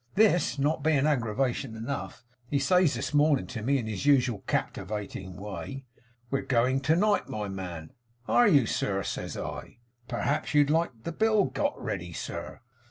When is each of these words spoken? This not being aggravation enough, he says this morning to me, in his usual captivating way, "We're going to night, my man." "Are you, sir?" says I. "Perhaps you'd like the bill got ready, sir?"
This 0.15 0.57
not 0.57 0.81
being 0.81 1.05
aggravation 1.05 1.75
enough, 1.75 2.25
he 2.49 2.57
says 2.57 2.95
this 2.95 3.13
morning 3.13 3.45
to 3.45 3.61
me, 3.61 3.77
in 3.77 3.85
his 3.85 4.03
usual 4.07 4.41
captivating 4.47 5.35
way, 5.37 5.85
"We're 6.31 6.41
going 6.41 6.79
to 6.79 6.95
night, 6.95 7.29
my 7.29 7.47
man." 7.49 7.91
"Are 8.27 8.47
you, 8.47 8.65
sir?" 8.65 9.03
says 9.03 9.37
I. 9.37 9.77
"Perhaps 10.07 10.55
you'd 10.55 10.71
like 10.71 10.89
the 11.03 11.11
bill 11.11 11.45
got 11.45 11.79
ready, 11.79 12.13
sir?" 12.13 12.61